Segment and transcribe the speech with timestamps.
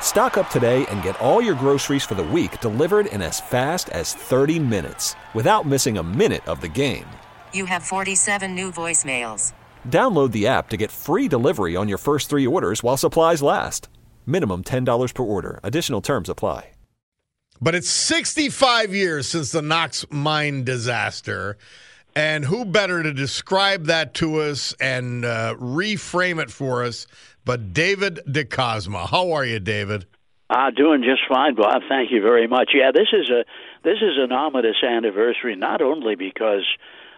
[0.00, 3.88] Stock up today and get all your groceries for the week delivered in as fast
[3.90, 7.04] as 30 minutes without missing a minute of the game.
[7.52, 9.52] You have 47 new voicemails.
[9.86, 13.88] Download the app to get free delivery on your first three orders while supplies last.
[14.26, 15.60] Minimum $10 per order.
[15.62, 16.70] Additional terms apply.
[17.60, 21.58] But it's 65 years since the Knox mine disaster.
[22.14, 27.06] And who better to describe that to us and uh, reframe it for us
[27.48, 29.08] but David DeCosmo.
[29.08, 30.04] How are you, David?
[30.50, 31.80] Uh, doing just fine, Bob.
[31.88, 32.72] Thank you very much.
[32.74, 33.46] Yeah, this is a
[33.84, 36.66] this is an ominous anniversary, not only because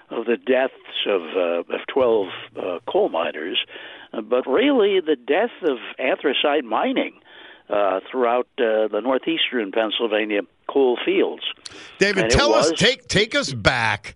[0.09, 0.73] of the deaths
[1.09, 3.59] of uh, of twelve uh, coal miners,
[4.13, 7.19] uh, but really the death of anthracite mining
[7.69, 11.43] uh, throughout uh, the northeastern Pennsylvania coal fields.
[11.99, 14.15] David, And tell us take take us back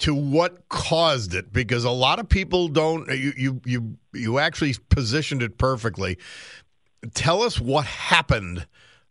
[0.00, 4.74] to what caused it because a lot of people don't you you you you actually
[4.88, 6.18] positioned it perfectly.
[7.14, 8.66] Tell us what happened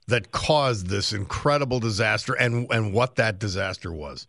[0.07, 4.27] that caused this incredible disaster and and what that disaster was.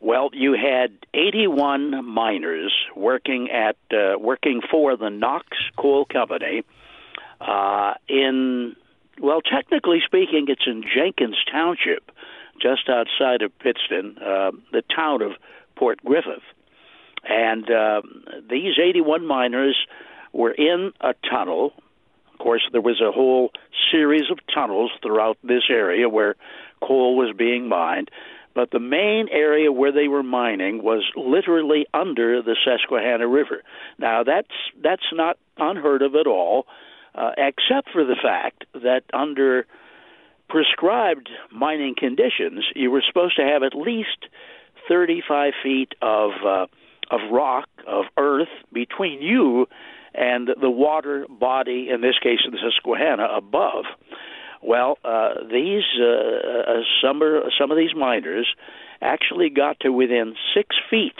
[0.00, 6.62] Well, you had 81 miners working at uh, working for the Knox Coal Company
[7.40, 8.76] uh, in
[9.20, 12.10] well, technically speaking, it's in Jenkins Township,
[12.60, 15.32] just outside of Pittston, uh, the town of
[15.80, 16.44] Port Griffith,
[17.26, 19.76] and um, these 81 miners
[20.30, 21.72] were in a tunnel.
[22.34, 23.50] Of course, there was a whole
[23.90, 26.36] series of tunnels throughout this area where
[26.82, 28.10] coal was being mined.
[28.54, 33.62] But the main area where they were mining was literally under the Susquehanna River.
[33.98, 34.48] Now that's
[34.82, 36.66] that's not unheard of at all,
[37.14, 39.66] uh, except for the fact that under
[40.50, 44.26] prescribed mining conditions, you were supposed to have at least
[44.90, 46.66] 35 feet of uh,
[47.10, 49.66] of rock of earth between you
[50.14, 53.84] and the water body, in this case, the Susquehanna above.
[54.62, 58.52] Well, uh, these uh, uh, some are, some of these miners
[59.00, 61.16] actually got to within six feet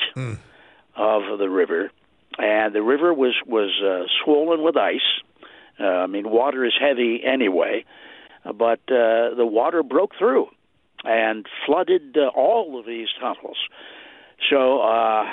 [0.96, 1.90] of the river,
[2.38, 5.00] and the river was was uh, swollen with ice.
[5.78, 7.84] Uh, I mean, water is heavy anyway,
[8.44, 10.48] but uh, the water broke through
[11.04, 13.56] and flooded uh, all of these tunnels.
[14.48, 15.24] So, uh,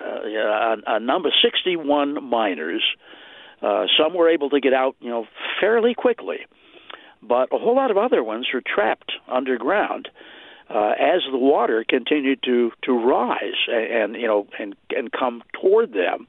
[0.00, 2.82] uh, a, a number 61 miners.
[3.62, 5.26] Uh, some were able to get out, you know,
[5.60, 6.38] fairly quickly,
[7.22, 10.08] but a whole lot of other ones were trapped underground
[10.68, 15.42] uh, as the water continued to to rise and, and you know and and come
[15.52, 16.26] toward them.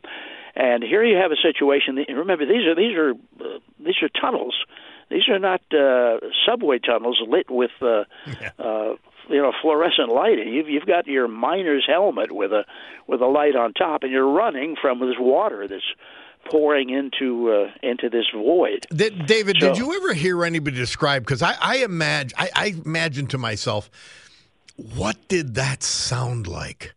[0.56, 1.96] And here you have a situation.
[1.96, 4.56] That, remember, these are these are uh, these are tunnels.
[5.10, 8.04] These are not uh, subway tunnels lit with uh,
[8.60, 8.96] uh,
[9.30, 10.54] you know fluorescent lighting.
[10.54, 12.66] You've you've got your miner's helmet with a
[13.08, 15.84] with a light on top, and you're running from this water that's
[16.50, 18.86] pouring into uh, into this void.
[18.96, 21.24] Did, David, So- did you ever hear anybody describe?
[21.24, 23.90] Because I, I imagine, I, I imagine to myself,
[24.76, 26.94] what did that sound like?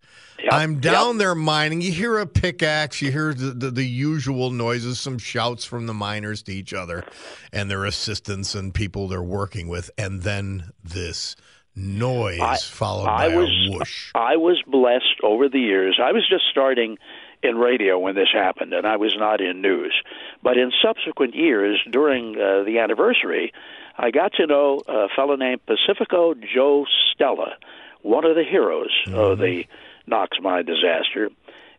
[0.50, 1.18] Yep, I'm down yep.
[1.18, 1.82] there mining.
[1.82, 3.02] You hear a pickaxe.
[3.02, 7.04] You hear the, the, the usual noises, some shouts from the miners to each other
[7.52, 11.36] and their assistants and people they're working with, and then this
[11.76, 14.10] noise I- followed I by was a whoosh.
[14.14, 16.00] I was blessed over the years.
[16.02, 16.96] I was just starting
[17.42, 19.94] in radio when this happened, and I was not in news.
[20.42, 23.52] But in subsequent years, during uh, the anniversary,
[23.98, 27.56] I got to know a fellow named Pacifico Joe Stella,
[28.02, 29.64] one of the heroes of the
[30.08, 31.30] Knox mine disaster.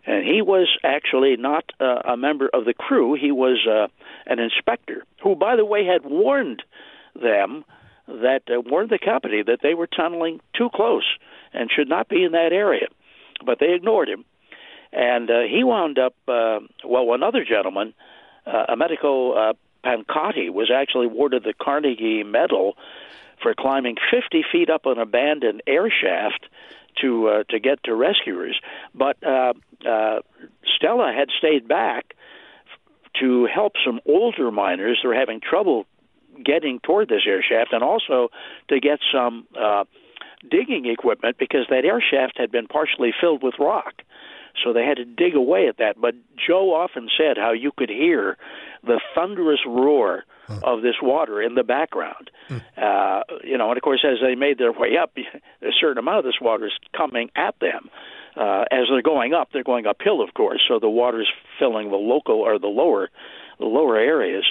[0.05, 3.15] And he was actually not uh, a member of the crew.
[3.19, 3.87] He was uh,
[4.25, 6.63] an inspector who, by the way, had warned
[7.21, 7.65] them
[8.07, 11.05] that uh, warned the company that they were tunneling too close
[11.53, 12.87] and should not be in that area.
[13.45, 14.25] But they ignored him.
[14.91, 17.93] And uh, he wound up, uh, well, another gentleman,
[18.45, 19.53] uh, Americo uh,
[19.85, 22.75] Pancotti, was actually awarded the Carnegie Medal
[23.41, 26.45] for climbing 50 feet up an abandoned air shaft
[27.01, 28.59] to uh, to get to rescuers.
[28.93, 29.53] But uh,
[29.87, 30.19] uh,
[30.75, 32.15] Stella had stayed back
[33.19, 35.85] to help some older miners that were having trouble
[36.43, 38.29] getting toward this air shaft, and also
[38.69, 39.83] to get some uh,
[40.49, 44.01] digging equipment because that air shaft had been partially filled with rock.
[44.63, 45.99] So they had to dig away at that.
[45.99, 48.37] But Joe often said how you could hear
[48.83, 50.23] the thunderous roar
[50.63, 52.29] of this water in the background.
[52.49, 55.11] Uh, you know, and of course, as they made their way up,
[55.61, 57.89] a certain amount of this water is coming at them.
[58.35, 61.97] Uh, as they're going up, they're going uphill, of course, so the water's filling the
[61.97, 63.09] local or the lower,
[63.59, 64.45] the lower areas.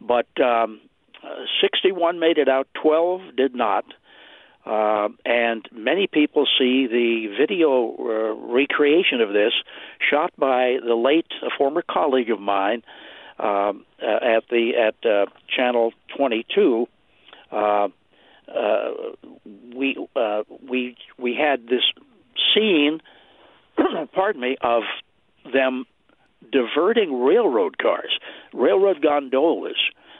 [0.00, 0.80] But um,
[1.24, 3.84] uh, 61 made it out, 12 did not.
[4.64, 9.52] Uh, and many people see the video uh, recreation of this
[10.10, 12.82] shot by the late a former colleague of mine
[13.38, 16.88] um, uh, at the at uh, Channel 22.
[17.50, 17.88] Uh,
[19.74, 19.96] we
[20.68, 21.82] we we had this
[22.54, 23.00] scene,
[24.12, 24.82] pardon me, of
[25.52, 25.84] them
[26.50, 28.18] diverting railroad cars,
[28.52, 29.76] railroad gondolas.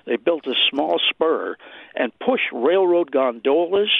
[0.06, 1.56] They built a small spur
[1.94, 3.90] and pushed railroad gondolas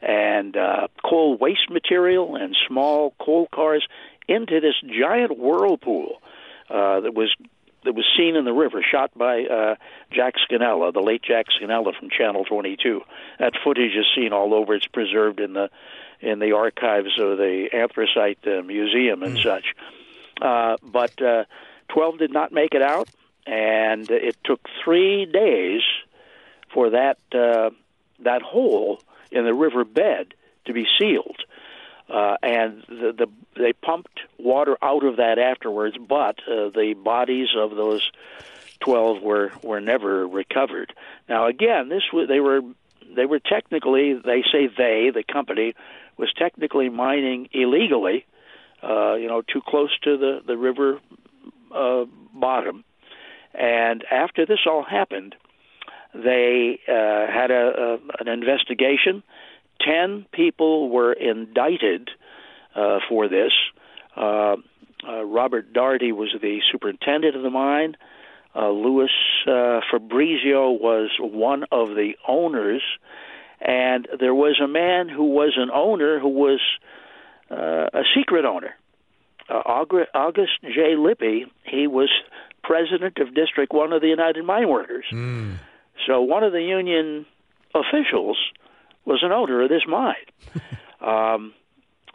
[0.00, 3.86] and uh, coal waste material and small coal cars
[4.28, 6.22] into this giant whirlpool
[6.70, 7.34] uh, that was
[7.84, 9.74] that was seen in the river, shot by uh,
[10.12, 13.00] Jack Scannella, the late Jack Scannella from Channel 22.
[13.38, 14.74] That footage is seen all over.
[14.74, 15.70] It's preserved in the
[16.20, 19.74] in the archives of the Anthracite uh, Museum and such.
[20.40, 21.44] Uh, but uh,
[21.88, 23.08] 12 did not make it out,
[23.46, 25.80] and it took three days
[26.72, 27.70] for that uh,
[28.20, 29.00] that hole
[29.30, 30.34] in the river bed
[30.66, 31.42] to be sealed.
[32.10, 33.26] Uh, and the, the
[33.56, 38.10] they pumped water out of that afterwards, but uh, the bodies of those
[38.80, 40.92] twelve were were never recovered.
[41.28, 42.62] Now, again, this was, they were
[43.14, 45.74] they were technically they say they the company
[46.16, 48.26] was technically mining illegally,
[48.82, 50.98] uh, you know, too close to the the river
[51.72, 52.84] uh, bottom.
[53.54, 55.34] And after this all happened,
[56.14, 56.92] they uh,
[57.32, 59.22] had a, a, an investigation.
[59.84, 62.10] Ten people were indicted
[62.74, 63.52] uh, for this.
[64.16, 64.56] Uh,
[65.06, 67.96] uh, Robert Dougherty was the superintendent of the mine.
[68.54, 69.10] Uh, Louis
[69.46, 72.82] uh, Fabrizio was one of the owners,
[73.60, 76.60] and there was a man who was an owner who was
[77.50, 78.74] uh, a secret owner.
[79.48, 79.62] Uh,
[80.14, 80.96] August J.
[80.96, 82.10] Lippi, he was
[82.62, 85.04] president of District 1 of the United Mine Workers.
[85.12, 85.58] Mm.
[86.06, 87.26] So one of the union
[87.74, 88.38] officials
[89.04, 90.14] was an owner of this mine.
[91.00, 91.52] um,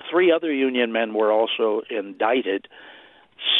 [0.09, 2.67] three other union men were also indicted.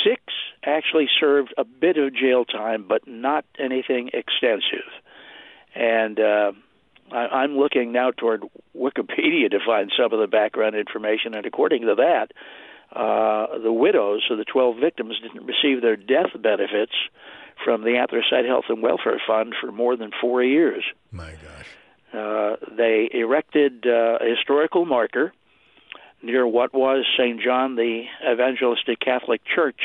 [0.03, 0.21] Six
[0.63, 4.89] actually served a bit of jail time, but not anything extensive.
[5.75, 6.51] And uh,
[7.11, 8.43] I, I'm looking now toward
[8.75, 12.31] Wikipedia to find some of the background information, and according to that,
[12.95, 16.93] uh, the widows of the 12 victims didn't receive their death benefits
[17.63, 20.83] from the Anthracite Health and Welfare Fund for more than four years.
[21.11, 21.67] My gosh.
[22.15, 25.33] Uh, they erected uh, a historical marker
[26.21, 27.41] near what was St.
[27.41, 29.79] John the Evangelistic Catholic Church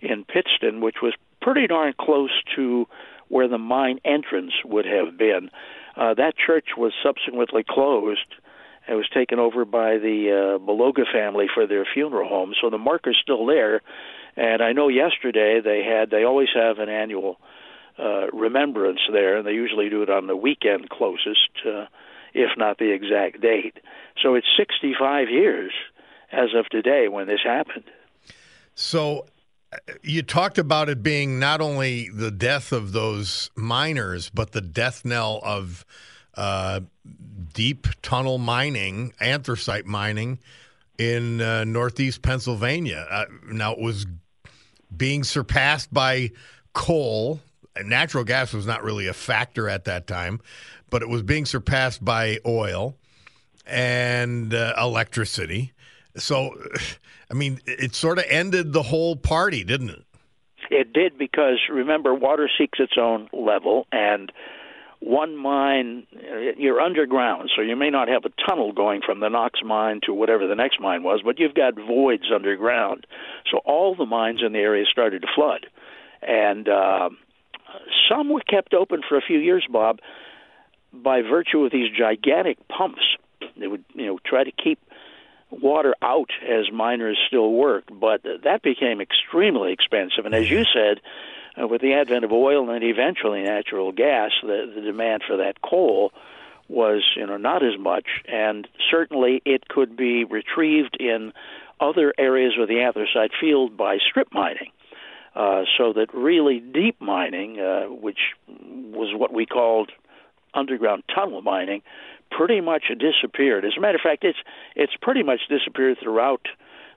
[0.00, 2.86] in Pittston, which was pretty darn close to
[3.28, 5.50] where the mine entrance would have been.
[5.96, 8.34] Uh, that church was subsequently closed.
[8.88, 12.78] It was taken over by the uh, Baloga family for their funeral home, so the
[12.78, 13.80] marker's still there.
[14.36, 17.38] And I know yesterday they had, they always have an annual
[18.32, 21.86] remembrance there, and they usually do it on the weekend closest, uh,
[22.34, 23.78] if not the exact date.
[24.22, 25.72] So it's 65 years
[26.32, 27.84] as of today when this happened.
[28.74, 29.26] So
[29.72, 34.60] uh, you talked about it being not only the death of those miners, but the
[34.60, 35.84] death knell of
[36.34, 36.80] uh,
[37.54, 40.38] deep tunnel mining, anthracite mining
[40.98, 43.06] in uh, northeast Pennsylvania.
[43.10, 44.06] Uh, now it was
[44.94, 46.30] being surpassed by
[46.72, 47.40] coal.
[47.84, 50.40] Natural gas was not really a factor at that time,
[50.90, 52.96] but it was being surpassed by oil
[53.66, 55.72] and uh, electricity.
[56.16, 56.56] So,
[57.30, 60.04] I mean, it sort of ended the whole party, didn't it?
[60.70, 64.32] It did because remember, water seeks its own level, and
[65.00, 66.06] one mine,
[66.56, 70.14] you're underground, so you may not have a tunnel going from the Knox mine to
[70.14, 73.06] whatever the next mine was, but you've got voids underground.
[73.50, 75.66] So all the mines in the area started to flood.
[76.22, 77.10] And uh,
[78.08, 80.00] some were kept open for a few years, Bob,
[80.92, 83.02] by virtue of these gigantic pumps.
[83.56, 84.78] They would, you know, try to keep
[85.50, 90.26] water out as miners still worked, but that became extremely expensive.
[90.26, 91.00] And as you said,
[91.60, 95.60] uh, with the advent of oil and eventually natural gas, the, the demand for that
[95.62, 96.12] coal
[96.68, 101.32] was you know not as much, and certainly it could be retrieved in
[101.80, 104.70] other areas of the anthracite field by strip mining.
[105.36, 109.92] Uh, so that really deep mining, uh, which was what we called
[110.54, 111.82] underground tunnel mining
[112.30, 113.64] pretty much disappeared.
[113.64, 114.38] As a matter of fact, it's
[114.74, 116.46] it's pretty much disappeared throughout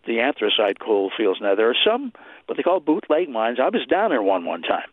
[0.07, 1.39] the anthracite coal fields.
[1.41, 2.13] Now there are some
[2.45, 3.59] what they call bootleg mines.
[3.61, 4.87] I was down there one one time,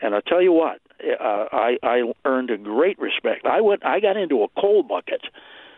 [0.00, 3.44] and I'll tell you what, uh, I I earned a great respect.
[3.44, 5.22] I went I got into a coal bucket.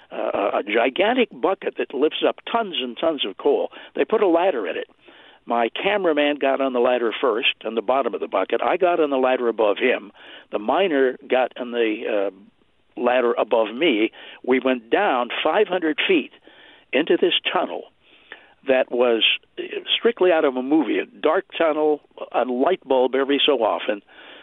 [0.08, 3.72] Uh, a gigantic bucket that lifts up tons and tons of coal.
[3.96, 4.88] They put a ladder in it.
[5.46, 8.60] My cameraman got on the ladder first, on the bottom of the bucket.
[8.60, 10.10] I got on the ladder above him.
[10.50, 14.10] The miner got on the uh, ladder above me.
[14.44, 16.32] We went down 500 feet
[16.92, 17.84] into this tunnel
[18.66, 19.22] that was
[19.96, 22.00] strictly out of a movie a dark tunnel,
[22.32, 24.02] a light bulb every so often,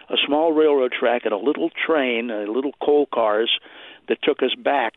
[0.09, 3.51] a small railroad track, and a little train, a little coal cars
[4.07, 4.93] that took us back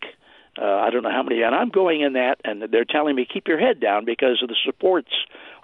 [0.58, 3.26] uh, I don't know how many, and I'm going in that, and they're telling me
[3.30, 5.10] keep your head down because of the supports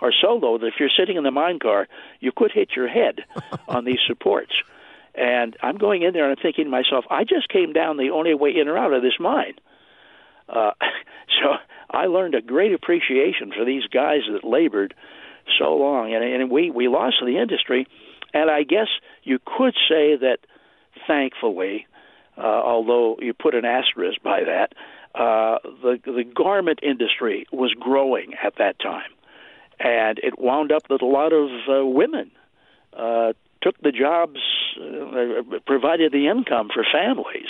[0.02, 1.88] are so low that if you're sitting in the mine car,
[2.20, 3.20] you could hit your head
[3.68, 4.52] on these supports.
[5.14, 8.10] And I'm going in there and I'm thinking to myself, I just came down the
[8.10, 9.54] only way in or out of this mine.
[10.48, 10.72] Uh,
[11.40, 11.54] so
[11.90, 14.94] I learned a great appreciation for these guys that labored
[15.58, 17.86] so long, and, and we we lost the industry.
[18.32, 18.88] And I guess
[19.24, 20.38] you could say that,
[21.06, 21.86] thankfully,
[22.38, 24.72] uh, although you put an asterisk by that,
[25.14, 29.10] uh, the the garment industry was growing at that time,
[29.78, 32.30] and it wound up that a lot of uh, women
[32.96, 34.38] uh, took the jobs,
[34.80, 37.48] uh, provided the income for families,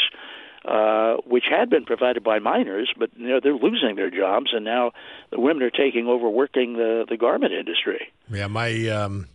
[0.64, 4.64] uh, which had been provided by miners, but you know they're losing their jobs, and
[4.64, 4.93] now
[5.31, 8.12] the women are taking over working the the garment industry.
[8.31, 9.29] Yeah, my um,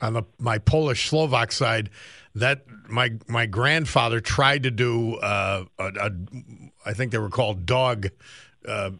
[0.00, 1.90] on the my Polish Slovak side,
[2.34, 6.10] that my my grandfather tried to do uh, a, a,
[6.86, 8.08] I think they were called dog
[8.66, 8.90] uh,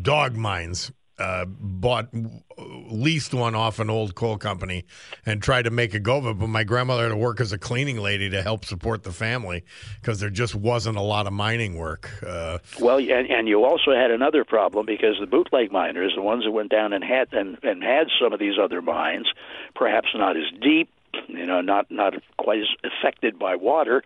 [0.00, 0.92] dog mines.
[1.18, 2.08] Uh, bought
[2.56, 4.84] leased one off an old coal company
[5.26, 6.38] and tried to make a go of it.
[6.38, 9.64] But my grandmother had to work as a cleaning lady to help support the family
[10.00, 12.10] because there just wasn't a lot of mining work.
[12.24, 16.44] Uh, well, and, and you also had another problem because the bootleg miners, the ones
[16.44, 19.26] that went down and had and, and had some of these other mines,
[19.74, 20.88] perhaps not as deep,
[21.26, 24.02] you know, not not quite as affected by water,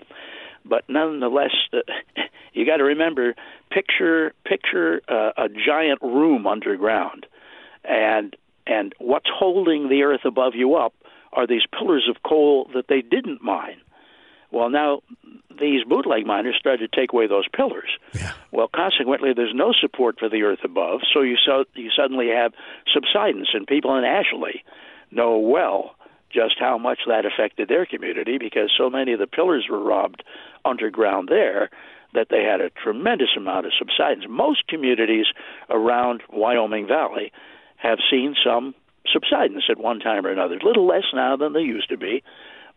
[0.64, 1.78] but nonetheless, uh,
[2.52, 3.34] you got to remember
[3.70, 7.26] picture picture uh, a giant room underground,
[7.84, 10.94] and and what's holding the earth above you up
[11.32, 13.80] are these pillars of coal that they didn't mine.
[14.50, 15.00] Well, now
[15.58, 17.88] these bootleg miners started to take away those pillars.
[18.12, 18.32] Yeah.
[18.50, 22.52] Well, consequently, there's no support for the earth above, so you so you suddenly have
[22.92, 24.62] subsidence, and people in Ashley
[25.10, 25.94] know well
[26.32, 30.22] just how much that affected their community because so many of the pillars were robbed
[30.64, 31.70] underground there
[32.14, 34.24] that they had a tremendous amount of subsidence.
[34.28, 35.26] Most communities
[35.70, 37.32] around Wyoming Valley
[37.76, 38.74] have seen some
[39.12, 40.56] subsidence at one time or another.
[40.56, 42.22] A little less now than they used to be,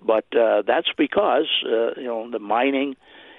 [0.02, 2.96] but uh, that's because uh, you know the mining,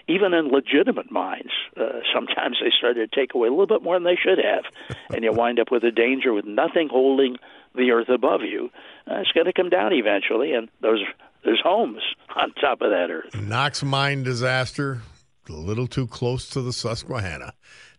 [0.08, 3.96] even in legitimate mines, uh, sometimes they started to take away a little bit more
[3.96, 4.64] than they should have,
[5.10, 7.36] and you wind up with a danger with nothing holding
[7.74, 8.70] the earth above you.
[9.10, 11.02] Uh, it's going to come down eventually, and those
[11.44, 12.02] there's homes
[12.36, 13.34] on top of that earth.
[13.34, 15.00] Knox mine disaster,
[15.48, 17.52] a little too close to the Susquehanna.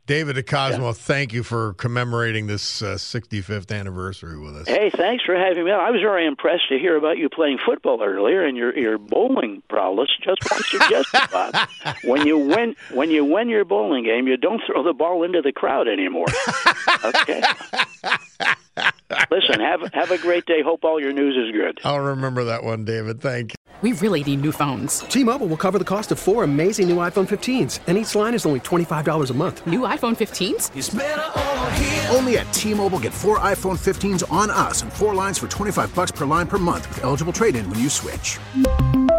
[0.07, 0.91] David DeCosmo, yeah.
[0.93, 4.65] thank you for commemorating this uh, 65th anniversary with us.
[4.65, 5.81] Hey, thanks for having me on.
[5.81, 9.61] I was very impressed to hear about you playing football earlier and your your bowling
[9.69, 10.09] prowess.
[10.23, 11.69] Just one suggestion, Bob.
[12.05, 15.41] When you win when you win your bowling game, you don't throw the ball into
[15.41, 16.27] the crowd anymore.
[17.03, 17.41] Okay.
[19.31, 20.61] Listen, have have a great day.
[20.61, 21.79] Hope all your news is good.
[21.83, 23.21] I'll remember that one, David.
[23.21, 23.55] Thank you.
[23.81, 25.01] We really need new phones.
[25.01, 28.43] T-Mobile will cover the cost of four amazing new iPhone 15s, and each line is
[28.43, 29.67] only $25 a month.
[29.67, 32.11] New iPhone 15s?
[32.15, 36.11] Only at T-Mobile get four iPhone 15s on us and four lines for 25 bucks
[36.11, 38.39] per line per month with eligible trade-in when you switch.